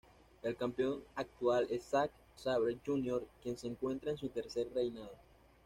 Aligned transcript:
El 0.41 0.55
campeón 0.55 1.03
actual 1.13 1.67
es 1.69 1.83
Zack 1.83 2.11
Sabre 2.35 2.79
Jr., 2.83 3.23
quien 3.43 3.55
se 3.55 3.67
encuentra 3.67 4.09
en 4.09 4.17
su 4.17 4.29
tercer 4.29 4.67
reinado. 4.73 5.11